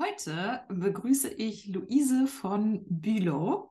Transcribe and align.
Heute 0.00 0.62
begrüße 0.70 1.28
ich 1.28 1.66
Luise 1.66 2.26
von 2.26 2.86
Bülow. 2.88 3.70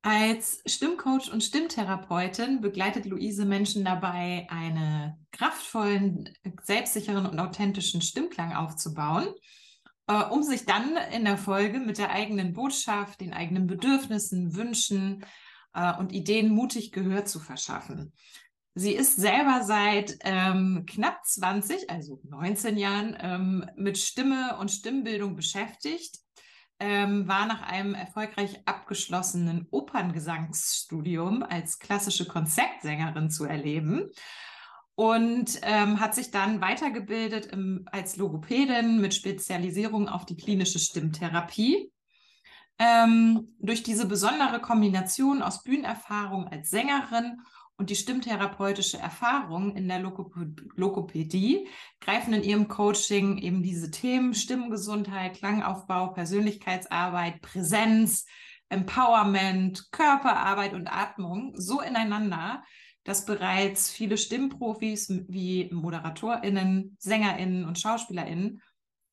Als 0.00 0.62
Stimmcoach 0.64 1.32
und 1.32 1.42
Stimmtherapeutin 1.42 2.60
begleitet 2.60 3.04
Luise 3.04 3.44
Menschen 3.44 3.84
dabei, 3.84 4.46
einen 4.48 5.26
kraftvollen, 5.32 6.32
selbstsicheren 6.62 7.26
und 7.26 7.40
authentischen 7.40 8.00
Stimmklang 8.00 8.52
aufzubauen, 8.52 9.26
äh, 10.06 10.22
um 10.22 10.44
sich 10.44 10.66
dann 10.66 10.96
in 11.12 11.24
der 11.24 11.38
Folge 11.38 11.80
mit 11.80 11.98
der 11.98 12.10
eigenen 12.10 12.52
Botschaft, 12.52 13.20
den 13.20 13.32
eigenen 13.32 13.66
Bedürfnissen, 13.66 14.54
Wünschen 14.54 15.24
äh, 15.74 15.96
und 15.98 16.12
Ideen 16.12 16.54
mutig 16.54 16.92
Gehör 16.92 17.24
zu 17.24 17.40
verschaffen. 17.40 18.12
Sie 18.76 18.92
ist 18.92 19.16
selber 19.16 19.62
seit 19.62 20.18
ähm, 20.20 20.84
knapp 20.86 21.24
20, 21.24 21.90
also 21.90 22.20
19 22.24 22.76
Jahren, 22.76 23.16
ähm, 23.20 23.70
mit 23.76 23.98
Stimme 23.98 24.56
und 24.58 24.70
Stimmbildung 24.70 25.36
beschäftigt, 25.36 26.18
ähm, 26.80 27.28
war 27.28 27.46
nach 27.46 27.62
einem 27.62 27.94
erfolgreich 27.94 28.60
abgeschlossenen 28.64 29.68
Operngesangsstudium 29.70 31.44
als 31.44 31.78
klassische 31.78 32.26
Konzertsängerin 32.26 33.30
zu 33.30 33.44
erleben 33.44 34.10
und 34.96 35.60
ähm, 35.62 36.00
hat 36.00 36.16
sich 36.16 36.32
dann 36.32 36.60
weitergebildet 36.60 37.46
im, 37.46 37.86
als 37.92 38.16
Logopädin 38.16 39.00
mit 39.00 39.14
Spezialisierung 39.14 40.08
auf 40.08 40.26
die 40.26 40.36
klinische 40.36 40.80
Stimmtherapie. 40.80 41.92
Ähm, 42.80 43.54
durch 43.60 43.84
diese 43.84 44.06
besondere 44.06 44.60
Kombination 44.60 45.42
aus 45.42 45.62
Bühnenerfahrung 45.62 46.48
als 46.48 46.70
Sängerin 46.70 47.40
und 47.76 47.90
die 47.90 47.96
stimmtherapeutische 47.96 48.98
Erfahrung 48.98 49.74
in 49.76 49.88
der 49.88 49.98
Lokopädie 49.98 51.68
greifen 52.00 52.32
in 52.32 52.44
ihrem 52.44 52.68
Coaching 52.68 53.38
eben 53.38 53.62
diese 53.62 53.90
Themen 53.90 54.34
Stimmgesundheit, 54.34 55.36
Klangaufbau, 55.36 56.08
Persönlichkeitsarbeit, 56.08 57.42
Präsenz, 57.42 58.26
Empowerment, 58.68 59.90
Körperarbeit 59.90 60.72
und 60.72 60.86
Atmung 60.86 61.52
so 61.56 61.80
ineinander, 61.80 62.62
dass 63.02 63.26
bereits 63.26 63.90
viele 63.90 64.16
Stimmprofis 64.16 65.12
wie 65.28 65.68
ModeratorInnen, 65.72 66.96
SängerInnen 66.98 67.64
und 67.66 67.78
SchauspielerInnen 67.78 68.62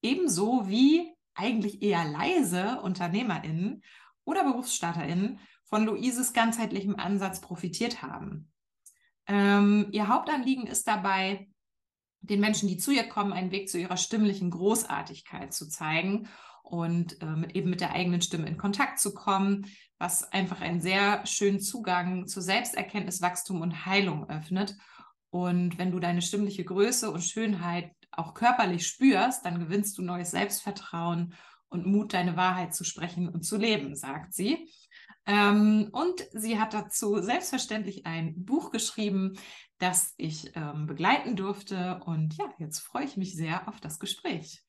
ebenso 0.01 0.67
wie 0.69 1.13
eigentlich 1.33 1.81
eher 1.81 2.05
leise 2.05 2.79
UnternehmerInnen 2.81 3.83
oder 4.23 4.43
BerufsstarterInnen 4.43 5.39
von 5.71 5.85
Luises 5.85 6.33
ganzheitlichem 6.33 6.97
Ansatz 6.97 7.39
profitiert 7.39 8.01
haben. 8.01 8.51
Ähm, 9.25 9.87
ihr 9.91 10.09
Hauptanliegen 10.09 10.67
ist 10.67 10.85
dabei, 10.85 11.47
den 12.19 12.41
Menschen, 12.41 12.67
die 12.67 12.77
zu 12.77 12.91
ihr 12.91 13.07
kommen, 13.07 13.31
einen 13.31 13.51
Weg 13.51 13.69
zu 13.69 13.79
ihrer 13.79 13.95
stimmlichen 13.95 14.51
Großartigkeit 14.51 15.53
zu 15.53 15.69
zeigen 15.69 16.27
und 16.63 17.21
äh, 17.21 17.25
mit, 17.25 17.55
eben 17.55 17.69
mit 17.69 17.79
der 17.79 17.93
eigenen 17.93 18.21
Stimme 18.21 18.47
in 18.47 18.57
Kontakt 18.57 18.99
zu 18.99 19.13
kommen, 19.13 19.65
was 19.97 20.29
einfach 20.33 20.59
einen 20.59 20.81
sehr 20.81 21.25
schönen 21.25 21.61
Zugang 21.61 22.27
zu 22.27 22.41
Selbsterkenntnis, 22.41 23.21
Wachstum 23.21 23.61
und 23.61 23.85
Heilung 23.85 24.29
öffnet. 24.29 24.75
Und 25.29 25.77
wenn 25.77 25.91
du 25.91 25.99
deine 25.99 26.21
stimmliche 26.21 26.65
Größe 26.65 27.09
und 27.09 27.23
Schönheit 27.23 27.91
auch 28.11 28.33
körperlich 28.33 28.85
spürst, 28.85 29.45
dann 29.45 29.59
gewinnst 29.59 29.97
du 29.97 30.01
neues 30.01 30.31
Selbstvertrauen 30.31 31.33
und 31.69 31.85
Mut, 31.85 32.13
deine 32.13 32.35
Wahrheit 32.35 32.75
zu 32.75 32.83
sprechen 32.83 33.29
und 33.29 33.43
zu 33.43 33.55
leben, 33.55 33.95
sagt 33.95 34.33
sie. 34.33 34.69
Ähm, 35.25 35.89
und 35.91 36.27
sie 36.31 36.59
hat 36.59 36.73
dazu 36.73 37.19
selbstverständlich 37.19 38.05
ein 38.05 38.43
Buch 38.43 38.71
geschrieben, 38.71 39.37
das 39.77 40.13
ich 40.17 40.55
ähm, 40.55 40.87
begleiten 40.87 41.35
durfte. 41.35 42.01
Und 42.05 42.37
ja, 42.37 42.53
jetzt 42.57 42.79
freue 42.79 43.05
ich 43.05 43.17
mich 43.17 43.35
sehr 43.35 43.67
auf 43.67 43.79
das 43.79 43.99
Gespräch. 43.99 44.63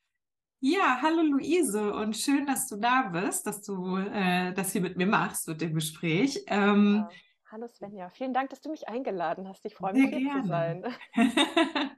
Ja, 0.60 1.00
hallo 1.02 1.22
Luise 1.22 1.92
und 1.92 2.16
schön, 2.16 2.46
dass 2.46 2.68
du 2.68 2.76
da 2.76 3.08
bist, 3.12 3.46
dass 3.46 3.62
du 3.62 3.96
äh, 3.96 4.52
das 4.52 4.70
hier 4.72 4.80
mit 4.80 4.96
mir 4.96 5.06
machst, 5.06 5.48
mit 5.48 5.60
dem 5.60 5.74
Gespräch. 5.74 6.44
Ähm, 6.46 7.08
ja. 7.10 7.10
Hallo 7.50 7.66
Svenja, 7.66 8.08
vielen 8.10 8.32
Dank, 8.32 8.50
dass 8.50 8.60
du 8.60 8.70
mich 8.70 8.88
eingeladen 8.88 9.48
hast. 9.48 9.64
Ich 9.66 9.74
freue 9.74 9.92
mich, 9.92 10.08
hier 10.08 10.20
gerne. 10.20 10.42
zu 10.42 10.48
sein. 10.48 10.84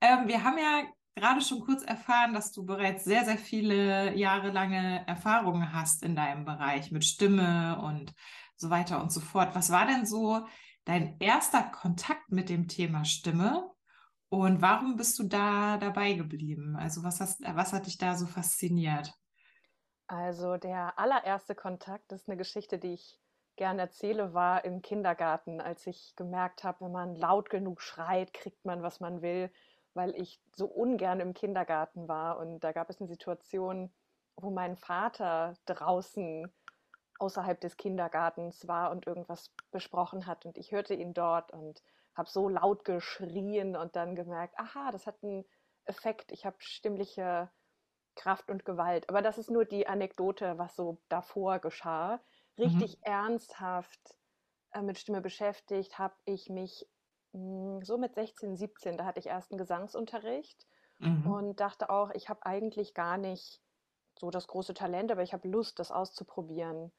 ähm, 0.00 0.28
wir 0.28 0.42
haben 0.42 0.58
ja 0.58 0.82
gerade 1.14 1.40
schon 1.40 1.60
kurz 1.60 1.82
erfahren, 1.82 2.32
dass 2.32 2.52
du 2.52 2.64
bereits 2.64 3.04
sehr, 3.04 3.24
sehr 3.24 3.38
viele 3.38 4.16
jahrelange 4.16 5.06
Erfahrungen 5.06 5.72
hast 5.72 6.02
in 6.02 6.16
deinem 6.16 6.44
Bereich 6.44 6.90
mit 6.90 7.04
Stimme 7.04 7.80
und 7.82 8.14
so 8.56 8.70
weiter 8.70 9.02
und 9.02 9.12
so 9.12 9.20
fort. 9.20 9.54
Was 9.54 9.70
war 9.70 9.86
denn 9.86 10.06
so 10.06 10.46
dein 10.84 11.16
erster 11.20 11.62
Kontakt 11.62 12.30
mit 12.30 12.48
dem 12.48 12.68
Thema 12.68 13.04
Stimme 13.04 13.70
und 14.28 14.62
warum 14.62 14.96
bist 14.96 15.18
du 15.18 15.24
da 15.24 15.76
dabei 15.76 16.14
geblieben? 16.14 16.76
Also 16.76 17.02
was, 17.02 17.20
hast, 17.20 17.42
was 17.42 17.72
hat 17.72 17.86
dich 17.86 17.98
da 17.98 18.16
so 18.16 18.26
fasziniert? 18.26 19.12
Also 20.06 20.56
der 20.56 20.98
allererste 20.98 21.54
Kontakt 21.54 22.12
ist 22.12 22.28
eine 22.28 22.36
Geschichte, 22.36 22.78
die 22.78 22.94
ich 22.94 23.20
gerne 23.56 23.82
erzähle, 23.82 24.32
war 24.32 24.64
im 24.64 24.80
Kindergarten, 24.80 25.60
als 25.60 25.86
ich 25.86 26.14
gemerkt 26.16 26.64
habe, 26.64 26.86
wenn 26.86 26.92
man 26.92 27.14
laut 27.14 27.50
genug 27.50 27.82
schreit, 27.82 28.32
kriegt 28.32 28.64
man, 28.64 28.82
was 28.82 29.00
man 29.00 29.20
will 29.20 29.50
weil 29.94 30.14
ich 30.14 30.40
so 30.54 30.66
ungern 30.66 31.20
im 31.20 31.34
Kindergarten 31.34 32.08
war. 32.08 32.38
Und 32.38 32.60
da 32.60 32.72
gab 32.72 32.90
es 32.90 33.00
eine 33.00 33.08
Situation, 33.08 33.92
wo 34.36 34.50
mein 34.50 34.76
Vater 34.76 35.54
draußen 35.66 36.52
außerhalb 37.18 37.60
des 37.60 37.76
Kindergartens 37.76 38.66
war 38.66 38.90
und 38.90 39.06
irgendwas 39.06 39.50
besprochen 39.70 40.26
hat. 40.26 40.44
Und 40.44 40.58
ich 40.58 40.72
hörte 40.72 40.94
ihn 40.94 41.14
dort 41.14 41.52
und 41.52 41.82
habe 42.14 42.28
so 42.28 42.48
laut 42.48 42.84
geschrien 42.84 43.76
und 43.76 43.96
dann 43.96 44.16
gemerkt, 44.16 44.58
aha, 44.58 44.90
das 44.90 45.06
hat 45.06 45.22
einen 45.22 45.44
Effekt. 45.84 46.32
Ich 46.32 46.44
habe 46.44 46.56
stimmliche 46.58 47.50
Kraft 48.14 48.50
und 48.50 48.64
Gewalt. 48.64 49.08
Aber 49.08 49.22
das 49.22 49.38
ist 49.38 49.50
nur 49.50 49.64
die 49.64 49.86
Anekdote, 49.86 50.58
was 50.58 50.76
so 50.76 50.98
davor 51.08 51.58
geschah. 51.58 52.20
Richtig 52.58 52.98
mhm. 52.98 53.02
ernsthaft 53.04 54.18
äh, 54.72 54.82
mit 54.82 54.98
Stimme 54.98 55.20
beschäftigt 55.20 55.98
habe 55.98 56.14
ich 56.24 56.48
mich 56.48 56.86
hm, 57.32 57.82
so 57.82 57.98
mit 57.98 58.14
16, 58.14 58.56
17, 58.56 58.96
da 58.96 59.04
hatte 59.04 59.20
ich 59.20 59.26
erst 59.26 59.50
einen 59.50 59.58
Gesangsunterricht 59.58 60.66
mhm. 60.98 61.30
und 61.30 61.60
dachte 61.60 61.90
auch, 61.90 62.10
ich 62.10 62.28
habe 62.28 62.44
eigentlich 62.46 62.94
gar 62.94 63.18
nicht 63.18 63.60
so 64.18 64.30
das 64.30 64.46
große 64.46 64.74
Talent, 64.74 65.10
aber 65.10 65.22
ich 65.22 65.32
habe 65.32 65.48
Lust, 65.48 65.78
das 65.78 65.90
auszuprobieren. 65.90 66.92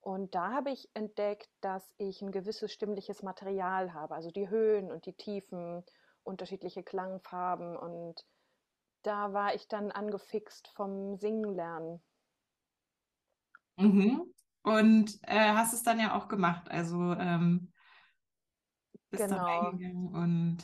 Und 0.00 0.34
da 0.34 0.52
habe 0.52 0.70
ich 0.70 0.88
entdeckt, 0.94 1.48
dass 1.60 1.94
ich 1.98 2.22
ein 2.22 2.30
gewisses 2.30 2.72
stimmliches 2.72 3.22
Material 3.22 3.92
habe, 3.92 4.14
also 4.14 4.30
die 4.30 4.48
Höhen 4.48 4.92
und 4.92 5.06
die 5.06 5.14
Tiefen, 5.14 5.84
unterschiedliche 6.22 6.82
Klangfarben. 6.82 7.76
Und 7.76 8.24
da 9.02 9.32
war 9.32 9.54
ich 9.54 9.68
dann 9.68 9.90
angefixt 9.90 10.68
vom 10.68 11.16
Singen 11.16 11.54
lernen. 11.54 12.02
Mhm. 13.76 14.32
Und 14.62 15.18
äh, 15.22 15.52
hast 15.54 15.72
es 15.72 15.82
dann 15.82 16.00
ja 16.00 16.16
auch 16.16 16.28
gemacht. 16.28 16.70
Also 16.70 17.14
ähm, 17.14 17.72
bist 19.16 19.28
genau. 19.28 19.44
da 19.44 19.58
reingegangen 19.58 20.14
und. 20.14 20.58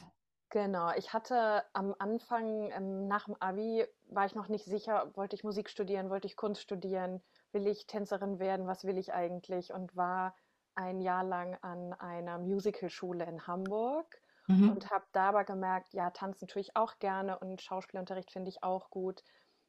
Genau, 0.50 0.92
ich 0.96 1.14
hatte 1.14 1.64
am 1.72 1.94
Anfang, 1.98 2.70
ähm, 2.72 3.08
nach 3.08 3.24
dem 3.24 3.36
Abi, 3.40 3.86
war 4.10 4.26
ich 4.26 4.34
noch 4.34 4.48
nicht 4.48 4.66
sicher, 4.66 5.10
wollte 5.14 5.34
ich 5.34 5.44
Musik 5.44 5.70
studieren, 5.70 6.10
wollte 6.10 6.26
ich 6.26 6.36
Kunst 6.36 6.60
studieren, 6.60 7.22
will 7.52 7.66
ich 7.66 7.86
Tänzerin 7.86 8.38
werden, 8.38 8.66
was 8.66 8.84
will 8.84 8.98
ich 8.98 9.14
eigentlich? 9.14 9.72
Und 9.72 9.96
war 9.96 10.34
ein 10.74 11.00
Jahr 11.00 11.24
lang 11.24 11.56
an 11.62 11.92
einer 11.94 12.38
Musicalschule 12.38 13.24
in 13.24 13.46
Hamburg 13.46 14.20
mhm. 14.46 14.70
und 14.70 14.90
habe 14.90 15.04
dabei 15.12 15.44
gemerkt, 15.44 15.92
ja, 15.94 16.10
tanzen 16.10 16.48
tue 16.48 16.60
ich 16.60 16.76
auch 16.76 16.98
gerne 16.98 17.38
und 17.38 17.60
Schauspielunterricht 17.60 18.30
finde 18.30 18.50
ich 18.50 18.62
auch 18.62 18.90
gut, 18.90 19.22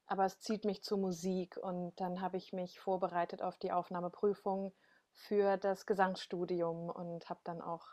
aber 0.06 0.26
es 0.26 0.40
zieht 0.40 0.66
mich 0.66 0.84
zur 0.84 0.98
Musik 0.98 1.58
und 1.58 2.00
dann 2.00 2.22
habe 2.22 2.38
ich 2.38 2.54
mich 2.54 2.80
vorbereitet 2.80 3.42
auf 3.42 3.58
die 3.58 3.72
Aufnahmeprüfung 3.72 4.74
für 5.12 5.58
das 5.58 5.86
Gesangsstudium 5.86 6.90
und 6.90 7.30
habe 7.30 7.42
dann 7.44 7.62
auch 7.62 7.86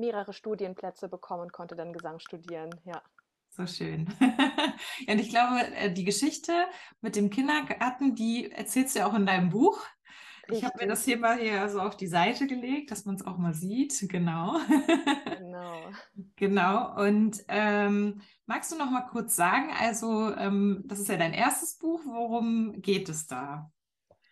mehrere 0.00 0.32
Studienplätze 0.32 1.08
bekommen 1.08 1.42
und 1.42 1.52
konnte 1.52 1.76
dann 1.76 1.92
Gesang 1.92 2.18
studieren, 2.18 2.70
ja. 2.84 3.02
So 3.50 3.66
schön. 3.66 4.06
ja, 4.20 5.12
und 5.12 5.18
ich 5.18 5.28
glaube, 5.28 5.60
äh, 5.74 5.92
die 5.92 6.04
Geschichte 6.04 6.52
mit 7.00 7.16
dem 7.16 7.30
Kindergarten, 7.30 8.14
die 8.14 8.50
erzählst 8.50 8.94
du 8.94 9.00
ja 9.00 9.06
auch 9.06 9.14
in 9.14 9.26
deinem 9.26 9.50
Buch. 9.50 9.84
Richtig. 10.44 10.58
Ich 10.58 10.64
habe 10.64 10.78
mir 10.78 10.88
das 10.88 11.04
hier 11.04 11.18
mal 11.18 11.38
hier 11.38 11.68
so 11.68 11.80
auf 11.80 11.96
die 11.96 12.06
Seite 12.06 12.46
gelegt, 12.46 12.90
dass 12.90 13.04
man 13.04 13.16
es 13.16 13.26
auch 13.26 13.38
mal 13.38 13.54
sieht. 13.54 14.08
Genau. 14.08 14.58
Genau. 15.38 15.90
genau. 16.36 16.96
Und 16.96 17.44
ähm, 17.48 18.20
magst 18.46 18.72
du 18.72 18.76
noch 18.76 18.90
mal 18.90 19.06
kurz 19.06 19.36
sagen, 19.36 19.70
also 19.78 20.34
ähm, 20.34 20.82
das 20.86 20.98
ist 20.98 21.08
ja 21.08 21.16
dein 21.16 21.34
erstes 21.34 21.76
Buch, 21.76 22.00
worum 22.04 22.80
geht 22.80 23.08
es 23.08 23.26
da? 23.26 23.70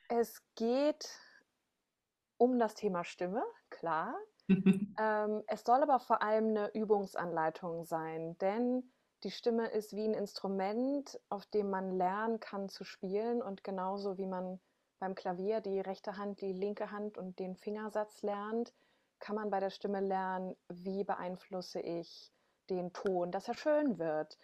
Es 0.09 0.43
geht 0.56 1.09
um 2.37 2.59
das 2.59 2.75
Thema 2.75 3.05
Stimme, 3.05 3.43
klar. 3.69 4.14
ähm, 4.99 5.43
es 5.47 5.62
soll 5.65 5.83
aber 5.83 6.00
vor 6.00 6.23
allem 6.23 6.49
eine 6.50 6.75
Übungsanleitung 6.75 7.85
sein, 7.85 8.37
denn 8.39 8.91
die 9.25 9.31
Stimme 9.31 9.69
ist 9.69 9.95
wie 9.95 10.05
ein 10.05 10.15
Instrument, 10.15 11.19
auf 11.29 11.47
dem 11.47 11.71
man 11.71 11.91
lernen 11.91 12.41
kann 12.41 12.69
zu 12.69 12.85
spielen 12.85 13.43
und 13.43 13.65
genauso 13.65 14.17
wie 14.19 14.27
man 14.27 14.61
beim 15.00 15.15
Klavier 15.15 15.61
die 15.61 15.81
rechte 15.81 16.17
Hand, 16.17 16.41
die 16.41 16.53
linke 16.53 16.91
Hand 16.91 17.19
und 17.19 17.39
den 17.39 17.56
Fingersatz 17.56 18.23
lernt, 18.23 18.73
kann 19.21 19.37
man 19.37 19.50
bei 19.50 19.61
der 19.61 19.71
Stimme 19.71 20.00
lernen, 20.00 20.56
wie 20.69 21.05
beeinflusse 21.05 21.81
ich 21.81 22.33
den 22.71 22.93
Ton, 22.93 23.31
dass 23.33 23.49
er 23.49 23.55
schön 23.55 23.99
wird. 23.99 24.39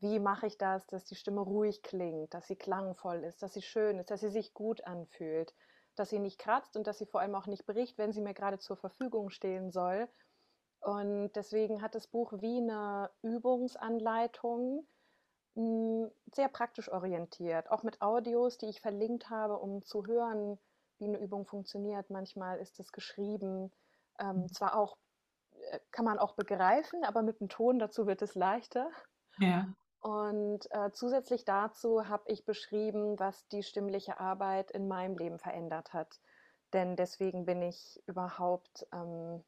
wie 0.00 0.18
mache 0.20 0.46
ich 0.46 0.58
das, 0.58 0.86
dass 0.86 1.04
die 1.04 1.14
Stimme 1.16 1.40
ruhig 1.40 1.82
klingt, 1.82 2.34
dass 2.34 2.46
sie 2.46 2.56
klangvoll 2.56 3.24
ist, 3.24 3.42
dass 3.42 3.54
sie 3.54 3.62
schön 3.62 3.98
ist, 3.98 4.10
dass 4.10 4.20
sie 4.20 4.28
sich 4.30 4.54
gut 4.54 4.84
anfühlt, 4.86 5.54
dass 5.98 6.10
sie 6.10 6.18
nicht 6.18 6.38
kratzt 6.38 6.76
und 6.76 6.86
dass 6.86 6.98
sie 6.98 7.06
vor 7.06 7.20
allem 7.20 7.34
auch 7.34 7.46
nicht 7.46 7.66
bricht, 7.66 7.98
wenn 7.98 8.12
sie 8.12 8.20
mir 8.20 8.34
gerade 8.34 8.58
zur 8.58 8.76
Verfügung 8.76 9.30
stehen 9.30 9.70
soll. 9.70 10.08
Und 10.80 11.32
deswegen 11.34 11.80
hat 11.80 11.94
das 11.94 12.06
Buch 12.06 12.32
wie 12.40 12.58
eine 12.58 13.10
Übungsanleitung 13.22 14.86
hm, 15.54 16.10
sehr 16.34 16.48
praktisch 16.48 16.90
orientiert, 16.90 17.70
auch 17.70 17.82
mit 17.82 18.02
Audios, 18.02 18.58
die 18.58 18.66
ich 18.66 18.80
verlinkt 18.80 19.30
habe, 19.30 19.58
um 19.58 19.82
zu 19.82 20.06
hören, 20.06 20.58
wie 20.98 21.06
eine 21.06 21.18
Übung 21.18 21.46
funktioniert. 21.46 22.10
Manchmal 22.10 22.58
ist 22.58 22.80
es 22.80 22.92
geschrieben, 22.92 23.72
ähm, 24.18 24.42
mhm. 24.42 24.52
zwar 24.52 24.76
auch 24.76 24.96
äh, 25.70 25.78
kann 25.90 26.04
man 26.04 26.18
auch 26.18 26.34
begreifen, 26.34 27.04
aber 27.04 27.22
mit 27.22 27.40
dem 27.40 27.48
Ton 27.48 27.78
dazu 27.78 28.06
wird 28.06 28.22
es 28.22 28.34
leichter. 28.34 28.90
Ja. 29.38 29.68
Und 30.04 30.70
äh, 30.70 30.92
zusätzlich 30.92 31.46
dazu 31.46 32.06
habe 32.10 32.24
ich 32.26 32.44
beschrieben, 32.44 33.18
was 33.18 33.48
die 33.48 33.62
stimmliche 33.62 34.20
Arbeit 34.20 34.70
in 34.70 34.86
meinem 34.86 35.16
Leben 35.16 35.38
verändert 35.38 35.94
hat. 35.94 36.20
Denn 36.74 36.94
deswegen 36.94 37.46
bin 37.46 37.62
ich 37.62 38.02
überhaupt, 38.06 38.86
ähm, 38.92 39.42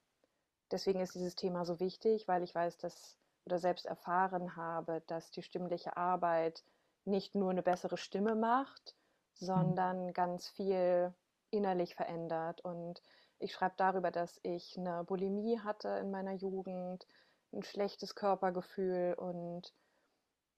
deswegen 0.70 1.00
ist 1.00 1.14
dieses 1.14 1.34
Thema 1.34 1.66
so 1.66 1.78
wichtig, 1.78 2.26
weil 2.26 2.42
ich 2.42 2.54
weiß, 2.54 2.78
dass 2.78 3.18
oder 3.44 3.58
selbst 3.58 3.84
erfahren 3.84 4.56
habe, 4.56 5.02
dass 5.08 5.30
die 5.30 5.42
stimmliche 5.42 5.94
Arbeit 5.98 6.64
nicht 7.04 7.34
nur 7.34 7.50
eine 7.50 7.62
bessere 7.62 7.98
Stimme 7.98 8.34
macht, 8.34 8.96
mhm. 9.40 9.44
sondern 9.44 10.12
ganz 10.14 10.48
viel 10.48 11.12
innerlich 11.50 11.94
verändert. 11.94 12.62
Und 12.62 13.02
ich 13.40 13.52
schreibe 13.52 13.74
darüber, 13.76 14.10
dass 14.10 14.40
ich 14.42 14.78
eine 14.78 15.04
Bulimie 15.04 15.60
hatte 15.60 15.88
in 16.00 16.10
meiner 16.10 16.32
Jugend, 16.32 17.06
ein 17.52 17.62
schlechtes 17.62 18.14
Körpergefühl 18.14 19.12
und 19.18 19.74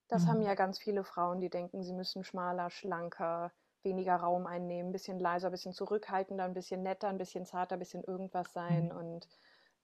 das 0.09 0.25
mhm. 0.25 0.29
haben 0.29 0.43
ja 0.43 0.55
ganz 0.55 0.79
viele 0.79 1.05
Frauen, 1.05 1.41
die 1.41 1.51
denken, 1.51 1.83
sie 1.83 1.93
müssen 1.93 2.25
schmaler, 2.25 2.71
schlanker, 2.71 3.53
weniger 3.83 4.17
Raum 4.17 4.47
einnehmen, 4.47 4.91
ein 4.91 4.93
bisschen 4.93 5.19
leiser, 5.19 5.49
ein 5.49 5.53
bisschen 5.53 5.73
zurückhaltender, 5.73 6.45
ein 6.45 6.55
bisschen 6.55 6.83
netter, 6.83 7.09
ein 7.09 7.19
bisschen 7.19 7.47
zarter, 7.47 7.77
ein 7.77 7.79
bisschen 7.79 8.05
irgendwas 8.05 8.53
sein. 8.53 8.87
Mhm. 8.87 8.97
Und 8.97 9.29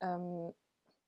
ähm, 0.01 0.55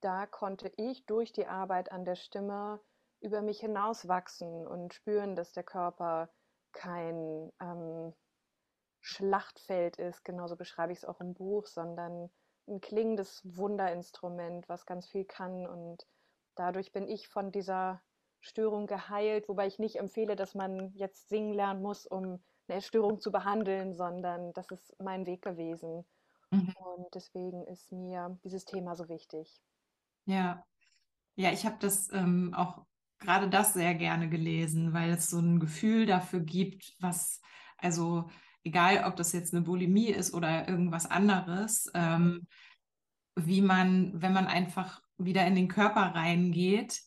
da 0.01 0.25
konnte 0.25 0.71
ich 0.77 1.05
durch 1.05 1.33
die 1.33 1.47
Arbeit 1.47 1.91
an 1.91 2.05
der 2.05 2.15
Stimme 2.15 2.79
über 3.19 3.41
mich 3.41 3.59
hinauswachsen 3.59 4.67
und 4.67 4.93
spüren, 4.93 5.35
dass 5.35 5.51
der 5.51 5.63
Körper 5.63 6.29
kein 6.71 7.51
ähm, 7.59 8.13
Schlachtfeld 8.99 9.97
ist, 9.97 10.23
genauso 10.23 10.55
beschreibe 10.55 10.91
ich 10.91 10.99
es 10.99 11.05
auch 11.05 11.19
im 11.19 11.33
Buch, 11.33 11.65
sondern 11.65 12.29
ein 12.67 12.81
klingendes 12.81 13.41
Wunderinstrument, 13.43 14.67
was 14.69 14.85
ganz 14.85 15.07
viel 15.07 15.25
kann. 15.25 15.65
Und 15.65 16.05
dadurch 16.55 16.91
bin 16.91 17.07
ich 17.07 17.27
von 17.27 17.51
dieser 17.51 18.01
Störung 18.39 18.87
geheilt, 18.87 19.49
wobei 19.49 19.67
ich 19.67 19.79
nicht 19.79 19.97
empfehle, 19.97 20.35
dass 20.35 20.55
man 20.55 20.93
jetzt 20.93 21.29
singen 21.29 21.53
lernen 21.53 21.81
muss, 21.81 22.05
um 22.05 22.39
eine 22.67 22.81
Störung 22.81 23.19
zu 23.19 23.31
behandeln, 23.31 23.93
sondern 23.93 24.53
das 24.53 24.71
ist 24.71 24.95
mein 24.99 25.25
Weg 25.25 25.41
gewesen. 25.41 26.05
Mhm. 26.51 26.73
Und 26.75 27.07
deswegen 27.13 27.65
ist 27.67 27.91
mir 27.91 28.37
dieses 28.43 28.65
Thema 28.65 28.95
so 28.95 29.09
wichtig. 29.09 29.61
Ja, 30.25 30.63
ja, 31.35 31.51
ich 31.51 31.65
habe 31.65 31.77
das 31.79 32.11
ähm, 32.11 32.53
auch 32.53 32.85
gerade 33.19 33.49
das 33.49 33.73
sehr 33.73 33.95
gerne 33.95 34.29
gelesen, 34.29 34.93
weil 34.93 35.11
es 35.11 35.29
so 35.29 35.39
ein 35.39 35.59
Gefühl 35.59 36.05
dafür 36.05 36.39
gibt, 36.39 36.95
was, 36.99 37.41
also 37.77 38.29
egal 38.63 39.05
ob 39.05 39.15
das 39.15 39.31
jetzt 39.31 39.53
eine 39.53 39.63
Bulimie 39.63 40.09
ist 40.09 40.33
oder 40.33 40.67
irgendwas 40.67 41.09
anderes, 41.09 41.89
ähm, 41.93 42.47
wie 43.35 43.61
man, 43.61 44.21
wenn 44.21 44.33
man 44.33 44.47
einfach 44.47 45.01
wieder 45.17 45.45
in 45.45 45.55
den 45.55 45.67
Körper 45.67 46.15
reingeht, 46.15 47.01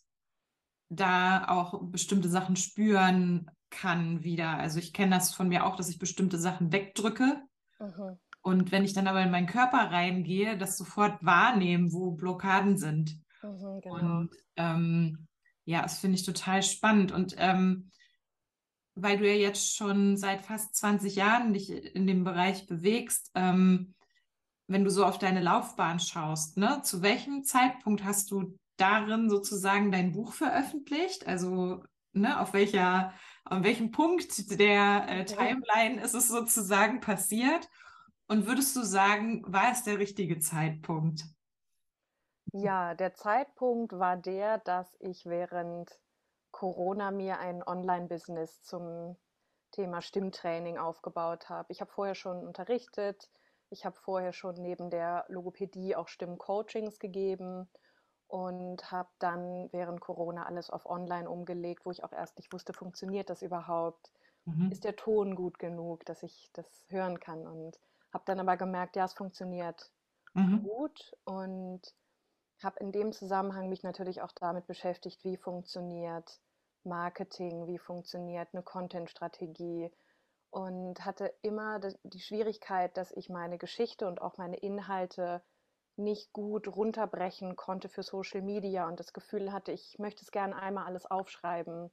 da 0.91 1.49
auch 1.49 1.81
bestimmte 1.85 2.29
Sachen 2.29 2.57
spüren 2.57 3.51
kann 3.71 4.23
wieder. 4.25 4.59
Also 4.59 4.79
ich 4.79 4.93
kenne 4.93 5.15
das 5.15 5.33
von 5.33 5.49
mir 5.49 5.65
auch, 5.65 5.77
dass 5.77 5.89
ich 5.89 5.99
bestimmte 5.99 6.39
Sachen 6.39 6.73
wegdrücke. 6.73 7.41
Mhm. 7.79 8.19
Und 8.43 8.73
wenn 8.73 8.85
ich 8.85 8.93
dann 8.93 9.07
aber 9.07 9.23
in 9.23 9.31
meinen 9.31 9.47
Körper 9.47 9.91
reingehe, 9.91 10.59
das 10.59 10.77
sofort 10.77 11.25
wahrnehmen, 11.25 11.93
wo 11.93 12.13
Blockaden 12.13 12.77
sind. 12.77 13.21
Mhm, 13.43 13.81
genau. 13.83 13.95
Und 13.95 14.31
ähm, 14.57 15.29
ja, 15.65 15.83
das 15.83 16.01
finde 16.01 16.17
ich 16.17 16.25
total 16.25 16.63
spannend. 16.63 17.13
Und 17.13 17.35
ähm, 17.39 17.91
weil 18.95 19.19
du 19.19 19.29
ja 19.29 19.35
jetzt 19.35 19.77
schon 19.77 20.17
seit 20.17 20.45
fast 20.45 20.75
20 20.75 21.15
Jahren 21.15 21.53
dich 21.53 21.71
in 21.71 22.07
dem 22.07 22.25
Bereich 22.25 22.67
bewegst, 22.67 23.31
ähm, 23.35 23.95
wenn 24.67 24.85
du 24.85 24.91
so 24.91 25.05
auf 25.05 25.19
deine 25.19 25.41
Laufbahn 25.41 26.01
schaust, 26.01 26.57
ne, 26.57 26.81
zu 26.83 27.03
welchem 27.03 27.45
Zeitpunkt 27.45 28.05
hast 28.05 28.31
du 28.31 28.57
darin 28.81 29.29
sozusagen 29.29 29.93
dein 29.93 30.13
Buch 30.13 30.33
veröffentlicht? 30.33 31.27
Also 31.27 31.83
ne, 32.13 32.41
auf 32.41 32.53
welcher, 32.53 33.13
an 33.45 33.65
welchem 33.65 33.91
Punkt 33.91 34.59
der 34.59 35.07
äh, 35.09 35.25
Timeline 35.25 36.01
ist 36.03 36.15
es 36.15 36.29
sozusagen 36.29 37.01
passiert? 37.01 37.69
Und 38.29 38.47
würdest 38.47 38.77
du 38.77 38.83
sagen, 38.83 39.43
war 39.47 39.73
es 39.73 39.83
der 39.83 39.99
richtige 39.99 40.39
Zeitpunkt? 40.39 41.25
Ja, 42.53 42.95
der 42.95 43.15
Zeitpunkt 43.15 43.93
war 43.93 44.17
der, 44.17 44.59
dass 44.59 44.97
ich 45.01 45.27
während 45.27 46.01
Corona 46.51 47.11
mir 47.11 47.39
ein 47.39 47.63
Online-Business 47.63 48.63
zum 48.63 49.17
Thema 49.73 50.03
Stimmtraining 50.03 50.79
aufgebaut 50.79 51.49
habe. 51.49 51.73
Ich 51.73 51.81
habe 51.81 51.93
vorher 51.93 52.15
schon 52.15 52.45
unterrichtet, 52.45 53.31
ich 53.71 53.85
habe 53.85 53.97
vorher 53.97 54.33
schon 54.33 54.57
neben 54.57 54.91
der 54.91 55.25
Logopädie 55.29 55.95
auch 55.95 56.09
Stimmcoachings 56.09 56.99
gegeben 56.99 57.69
und 58.31 58.93
habe 58.93 59.09
dann 59.19 59.69
während 59.73 60.01
Corona 60.01 60.47
alles 60.47 60.71
auf 60.71 60.87
Online 60.87 61.29
umgelegt, 61.29 61.85
wo 61.85 61.91
ich 61.91 62.05
auch 62.05 62.13
erst 62.13 62.39
nicht 62.39 62.53
wusste, 62.53 62.73
funktioniert 62.73 63.29
das 63.29 63.43
überhaupt? 63.43 64.13
Mhm. 64.45 64.71
Ist 64.71 64.85
der 64.85 64.97
Ton 64.97 65.35
gut 65.35 65.59
genug, 65.59 66.05
dass 66.07 66.23
ich 66.23 66.51
das 66.53 66.85
hören 66.89 67.19
kann? 67.19 67.47
Und 67.47 67.79
habe 68.13 68.25
dann 68.27 68.41
aber 68.41 68.57
gemerkt, 68.57 68.97
ja, 68.97 69.05
es 69.05 69.15
funktioniert 69.15 69.91
mhm. 70.35 70.63
gut 70.63 71.17
und 71.25 71.83
habe 72.63 72.79
in 72.81 72.93
dem 72.93 73.13
Zusammenhang 73.13 73.69
mich 73.69 73.83
natürlich 73.83 74.23
auch 74.23 74.33
damit 74.33 74.67
beschäftigt, 74.67 75.25
wie 75.25 75.37
funktioniert 75.37 76.41
Marketing, 76.85 77.67
wie 77.67 77.79
funktioniert 77.79 78.49
eine 78.53 78.63
Content-Strategie 78.63 79.91
und 80.51 81.05
hatte 81.05 81.33
immer 81.43 81.81
die 82.03 82.21
Schwierigkeit, 82.21 82.97
dass 82.97 83.13
ich 83.13 83.29
meine 83.29 83.59
Geschichte 83.59 84.07
und 84.07 84.21
auch 84.21 84.37
meine 84.37 84.57
Inhalte 84.57 85.43
nicht 86.01 86.33
gut 86.33 86.69
runterbrechen 86.69 87.57
konnte 87.57 87.89
für 87.89 88.03
Social 88.03 88.43
Media 88.43 88.89
und 88.89 88.99
das 88.99 89.13
Gefühl 89.13 89.53
hatte, 89.53 89.73
ich 89.73 89.99
möchte 89.99 90.23
es 90.23 90.31
gerne 90.31 90.57
einmal 90.57 90.87
alles 90.87 91.07
aufschreiben. 91.07 91.91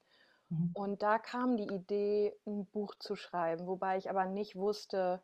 Mhm. 0.49 0.71
Und 0.73 1.03
da 1.03 1.19
kam 1.19 1.57
die 1.57 1.73
Idee, 1.73 2.35
ein 2.45 2.65
Buch 2.67 2.95
zu 2.95 3.15
schreiben, 3.15 3.67
wobei 3.67 3.97
ich 3.97 4.09
aber 4.09 4.25
nicht 4.25 4.55
wusste, 4.55 5.21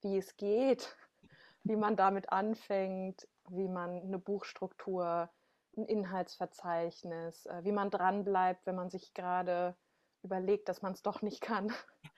wie 0.00 0.18
es 0.18 0.36
geht, 0.36 0.96
wie 1.64 1.76
man 1.76 1.96
damit 1.96 2.32
anfängt, 2.32 3.28
wie 3.48 3.68
man 3.68 4.00
eine 4.00 4.18
Buchstruktur, 4.18 5.30
ein 5.76 5.84
Inhaltsverzeichnis, 5.84 7.46
äh, 7.46 7.64
wie 7.64 7.72
man 7.72 7.90
dranbleibt, 7.90 8.66
wenn 8.66 8.76
man 8.76 8.90
sich 8.90 9.14
gerade 9.14 9.76
überlegt, 10.24 10.68
dass 10.68 10.82
man 10.82 10.92
es 10.92 11.02
doch 11.02 11.22
nicht 11.22 11.40
kann. 11.40 11.72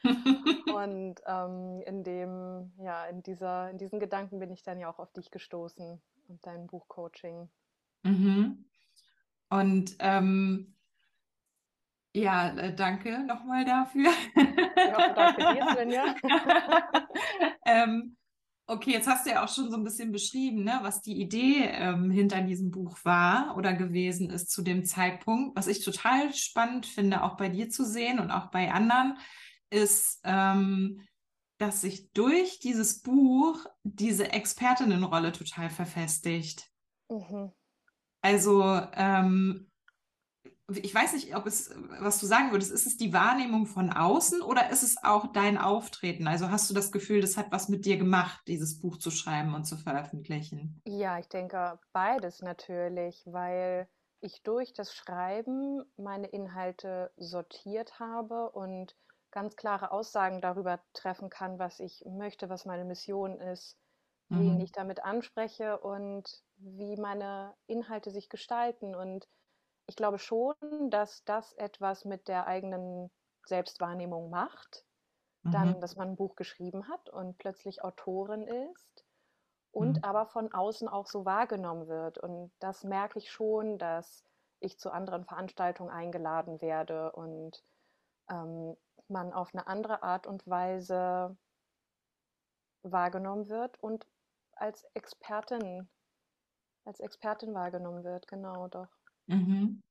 und 0.74 1.16
ähm, 1.26 1.82
in 1.86 2.04
dem, 2.04 2.72
ja, 2.78 3.06
in 3.06 3.22
dieser, 3.22 3.70
in 3.70 3.78
diesen 3.78 4.00
Gedanken 4.00 4.38
bin 4.38 4.50
ich 4.50 4.62
dann 4.62 4.78
ja 4.78 4.90
auch 4.90 4.98
auf 4.98 5.12
dich 5.12 5.30
gestoßen 5.30 6.00
und 6.28 6.46
dein 6.46 6.66
Buchcoaching. 6.66 7.48
Mhm. 8.02 8.64
Und 9.50 9.96
ähm, 10.00 10.74
ja, 12.12 12.50
äh, 12.56 12.74
danke 12.74 13.18
nochmal 13.24 13.64
dafür. 13.64 14.10
Ja, 14.76 15.12
danke 15.14 15.54
dir, 15.54 15.66
Svenja. 15.72 16.14
ähm, 17.66 18.16
Okay, 18.66 18.92
jetzt 18.92 19.06
hast 19.06 19.26
du 19.26 19.30
ja 19.30 19.44
auch 19.44 19.48
schon 19.48 19.70
so 19.70 19.76
ein 19.76 19.84
bisschen 19.84 20.10
beschrieben, 20.10 20.64
ne, 20.64 20.78
was 20.80 21.02
die 21.02 21.20
Idee 21.20 21.64
ähm, 21.64 22.10
hinter 22.10 22.40
diesem 22.40 22.70
Buch 22.70 22.96
war 23.04 23.56
oder 23.58 23.74
gewesen 23.74 24.30
ist 24.30 24.50
zu 24.50 24.62
dem 24.62 24.86
Zeitpunkt. 24.86 25.54
Was 25.54 25.66
ich 25.66 25.84
total 25.84 26.32
spannend 26.32 26.86
finde, 26.86 27.22
auch 27.22 27.36
bei 27.36 27.50
dir 27.50 27.68
zu 27.68 27.84
sehen 27.84 28.18
und 28.18 28.30
auch 28.30 28.50
bei 28.50 28.72
anderen, 28.72 29.18
ist, 29.68 30.20
ähm, 30.24 31.02
dass 31.58 31.82
sich 31.82 32.10
durch 32.12 32.58
dieses 32.58 33.02
Buch 33.02 33.66
diese 33.82 34.32
Expertinnenrolle 34.32 35.32
total 35.32 35.68
verfestigt. 35.68 36.70
Mhm. 37.10 37.52
Also 38.22 38.62
ähm, 38.94 39.70
ich 40.68 40.94
weiß 40.94 41.12
nicht, 41.12 41.36
ob 41.36 41.46
es, 41.46 41.74
was 42.00 42.18
du 42.20 42.26
sagen 42.26 42.50
würdest, 42.50 42.72
ist 42.72 42.86
es 42.86 42.96
die 42.96 43.12
Wahrnehmung 43.12 43.66
von 43.66 43.90
außen 43.92 44.40
oder 44.40 44.70
ist 44.70 44.82
es 44.82 44.96
auch 45.02 45.26
dein 45.32 45.58
Auftreten? 45.58 46.26
Also 46.26 46.50
hast 46.50 46.70
du 46.70 46.74
das 46.74 46.90
Gefühl, 46.90 47.20
das 47.20 47.36
hat 47.36 47.52
was 47.52 47.68
mit 47.68 47.84
dir 47.84 47.98
gemacht, 47.98 48.40
dieses 48.46 48.80
Buch 48.80 48.96
zu 48.96 49.10
schreiben 49.10 49.54
und 49.54 49.64
zu 49.64 49.76
veröffentlichen? 49.76 50.80
Ja, 50.86 51.18
ich 51.18 51.28
denke 51.28 51.78
beides 51.92 52.40
natürlich, 52.40 53.22
weil 53.26 53.88
ich 54.20 54.42
durch 54.42 54.72
das 54.72 54.94
Schreiben 54.94 55.84
meine 55.98 56.28
Inhalte 56.28 57.12
sortiert 57.18 58.00
habe 58.00 58.50
und 58.50 58.96
ganz 59.30 59.56
klare 59.56 59.90
Aussagen 59.90 60.40
darüber 60.40 60.80
treffen 60.94 61.28
kann, 61.28 61.58
was 61.58 61.78
ich 61.78 62.04
möchte, 62.06 62.48
was 62.48 62.64
meine 62.64 62.86
Mission 62.86 63.38
ist, 63.38 63.76
mhm. 64.30 64.38
wen 64.38 64.60
ich 64.60 64.72
damit 64.72 65.04
anspreche 65.04 65.78
und 65.78 66.42
wie 66.56 66.96
meine 66.96 67.54
Inhalte 67.66 68.10
sich 68.10 68.30
gestalten 68.30 68.94
und 68.94 69.28
ich 69.86 69.96
glaube 69.96 70.18
schon, 70.18 70.56
dass 70.90 71.24
das 71.24 71.52
etwas 71.54 72.04
mit 72.04 72.28
der 72.28 72.46
eigenen 72.46 73.10
Selbstwahrnehmung 73.46 74.30
macht. 74.30 74.86
Dann, 75.50 75.80
Mhm. 75.80 75.80
dass 75.80 75.96
man 75.96 76.10
ein 76.10 76.16
Buch 76.16 76.36
geschrieben 76.36 76.88
hat 76.88 77.10
und 77.10 77.38
plötzlich 77.38 77.84
Autorin 77.84 78.48
ist 78.48 79.06
und 79.72 80.02
Mhm. 80.02 80.04
aber 80.04 80.26
von 80.26 80.52
außen 80.52 80.88
auch 80.88 81.06
so 81.06 81.24
wahrgenommen 81.24 81.88
wird. 81.88 82.18
Und 82.18 82.52
das 82.60 82.84
merke 82.84 83.18
ich 83.18 83.30
schon, 83.30 83.78
dass 83.78 84.24
ich 84.60 84.78
zu 84.78 84.90
anderen 84.90 85.24
Veranstaltungen 85.26 85.90
eingeladen 85.90 86.60
werde 86.62 87.12
und 87.12 87.64
ähm, 88.30 88.76
man 89.08 89.32
auf 89.32 89.54
eine 89.54 89.66
andere 89.66 90.02
Art 90.02 90.26
und 90.26 90.46
Weise 90.48 91.36
wahrgenommen 92.84 93.48
wird 93.48 93.82
und 93.82 94.06
als 94.52 94.84
Expertin, 94.94 95.90
als 96.84 97.00
Expertin 97.00 97.54
wahrgenommen 97.54 98.04
wird, 98.04 98.28
genau 98.28 98.68
doch. 98.68 98.88
Mhm. 99.26 99.82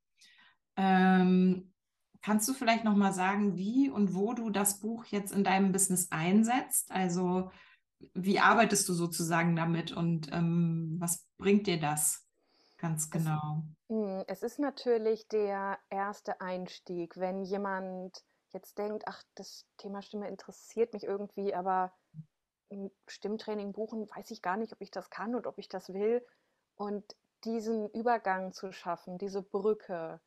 Ähm, 0.78 1.74
kannst 2.22 2.48
du 2.50 2.54
vielleicht 2.54 2.84
noch 2.84 2.96
mal 2.96 3.14
sagen, 3.14 3.58
wie 3.58 3.90
und 3.90 4.16
wo 4.16 4.34
du 4.34 4.50
das 4.50 4.80
Buch 4.80 5.06
jetzt 5.06 5.34
in 5.34 5.44
deinem 5.44 5.72
Business 5.72 6.12
einsetzt? 6.12 6.92
Also 6.92 7.52
wie 8.14 8.40
arbeitest 8.40 8.90
du 8.90 8.94
sozusagen 8.94 9.56
damit 9.56 9.92
und 9.92 10.30
ähm, 10.34 10.98
was 11.00 11.28
bringt 11.38 11.68
dir 11.68 11.80
das 11.80 12.28
ganz 12.78 13.10
Es, 13.12 13.34
genau? 13.34 13.66
mh, 13.90 14.26
es 14.28 14.44
ist 14.44 14.60
natürlich 14.60 15.28
der 15.30 15.80
erste 15.90 16.42
Einstieg, 16.42 17.18
wenn 17.18 17.44
jemand 17.44 18.24
jetzt 18.52 18.78
denkt, 18.78 19.04
ach, 19.08 19.24
das 19.36 19.66
Thema 19.78 20.02
Stimme 20.02 20.28
interessiert 20.28 20.94
mich 20.94 21.04
irgendwie, 21.06 21.54
aber 21.56 21.94
Stimmtraining 23.08 23.72
buchen, 23.74 24.10
weiß 24.10 24.32
ich 24.32 24.42
gar 24.42 24.58
nicht, 24.58 24.74
ob 24.74 24.82
ich 24.82 24.92
das 24.92 25.10
kann 25.10 25.36
und 25.36 25.48
ob 25.48 25.58
ich 25.58 25.68
das 25.70 25.94
will. 25.94 26.26
Und 26.76 27.16
diesen 27.46 27.90
Übergang 27.90 28.54
zu 28.54 28.72
schaffen, 28.72 29.18
diese 29.18 29.42
Brücke, 29.42 30.22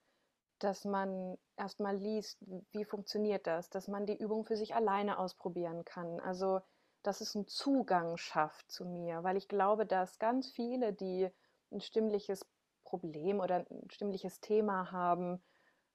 dass 0.58 0.85
man 0.85 1.38
erstmal 1.56 1.96
liest, 1.96 2.38
wie 2.73 2.85
funktioniert 2.85 3.46
das, 3.46 3.70
dass 3.70 3.88
man 3.88 4.06
die 4.06 4.16
Übung 4.16 4.44
für 4.44 4.56
sich 4.56 4.75
alleine 4.75 5.18
ausprobieren 5.18 5.85
kann. 5.85 6.20
Also, 6.20 6.61
dass 7.02 7.20
es 7.20 7.37
einen 7.37 7.46
Zugang 7.46 8.16
schafft 8.16 8.70
zu 8.70 8.85
mir, 8.87 9.23
weil 9.23 9.37
ich 9.37 9.49
glaube, 9.49 9.87
dass 9.87 10.18
ganz 10.18 10.50
viele, 10.50 10.92
die 10.92 11.30
ein 11.70 11.80
stimmliches 11.80 12.46
Problem 12.85 13.40
oder 13.40 13.66
ein 13.70 13.90
stimmliches 13.90 14.40
Thema 14.40 14.92
haben, 14.92 15.42